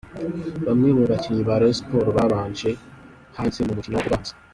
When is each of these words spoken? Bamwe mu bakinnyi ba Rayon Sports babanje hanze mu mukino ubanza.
Bamwe 0.67 0.89
mu 0.97 1.03
bakinnyi 1.09 1.43
ba 1.49 1.55
Rayon 1.59 1.75
Sports 1.79 2.05
babanje 2.17 2.69
hanze 3.37 3.57
mu 3.67 3.73
mukino 3.77 3.97
ubanza. 4.07 4.33